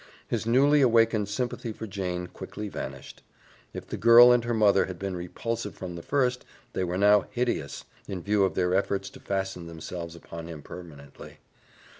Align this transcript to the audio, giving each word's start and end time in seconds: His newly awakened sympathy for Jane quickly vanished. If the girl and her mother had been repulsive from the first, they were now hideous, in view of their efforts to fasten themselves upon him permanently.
His 0.27 0.47
newly 0.47 0.81
awakened 0.81 1.29
sympathy 1.29 1.71
for 1.71 1.85
Jane 1.85 2.25
quickly 2.25 2.69
vanished. 2.69 3.21
If 3.71 3.85
the 3.85 3.97
girl 3.97 4.31
and 4.31 4.43
her 4.45 4.53
mother 4.55 4.85
had 4.85 4.97
been 4.97 5.15
repulsive 5.15 5.75
from 5.75 5.95
the 5.95 6.01
first, 6.01 6.43
they 6.73 6.83
were 6.83 6.97
now 6.97 7.27
hideous, 7.29 7.85
in 8.07 8.23
view 8.23 8.43
of 8.43 8.55
their 8.55 8.73
efforts 8.73 9.11
to 9.11 9.19
fasten 9.19 9.67
themselves 9.67 10.15
upon 10.15 10.47
him 10.47 10.63
permanently. 10.63 11.37